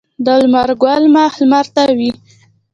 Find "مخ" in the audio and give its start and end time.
1.15-1.33